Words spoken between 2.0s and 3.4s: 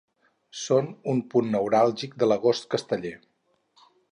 de l'agost casteller